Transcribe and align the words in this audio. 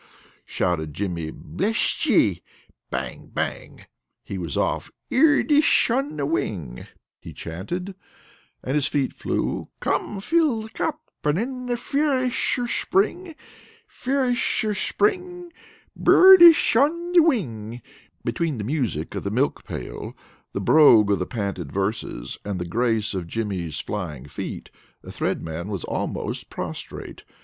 shouted 0.47 0.95
Jimmy. 0.95 1.29
"Besht 1.29 2.07
yet!" 2.07 2.39
Bang! 2.89 3.27
Bang! 3.35 3.85
He 4.23 4.39
was 4.39 4.57
off. 4.57 4.89
"ird 5.11 5.51
ish 5.51 5.91
on 5.91 6.17
the 6.17 6.25
wing," 6.25 6.87
he 7.19 7.33
chanted, 7.33 7.93
and 8.63 8.73
his 8.73 8.87
feet 8.87 9.13
flew. 9.13 9.69
"Come 9.79 10.19
fill 10.19 10.63
the 10.63 10.69
cup, 10.71 11.11
and 11.23 11.37
in 11.37 11.65
the 11.67 11.75
firesh 11.77 12.57
of 12.57 12.71
spring 12.71 13.35
Firesh 13.87 14.67
of 14.67 14.75
Spring, 14.75 15.53
Bird 15.95 16.41
ish 16.41 16.75
on 16.75 17.11
the 17.11 17.21
Wing!" 17.21 17.83
Between 18.23 18.57
the 18.57 18.63
music 18.63 19.13
of 19.13 19.23
the 19.23 19.29
milk 19.29 19.65
pail, 19.65 20.17
the 20.51 20.59
brogue 20.59 21.11
of 21.11 21.19
the 21.19 21.27
panted 21.27 21.71
verses, 21.71 22.39
and 22.43 22.57
the 22.59 22.65
grace 22.65 23.13
of 23.13 23.27
Jimmy's 23.27 23.79
flying 23.79 24.25
feet, 24.27 24.71
the 25.03 25.11
Thread 25.11 25.43
Man 25.43 25.67
was 25.67 25.83
almost 25.83 26.49
prostrate. 26.49 27.23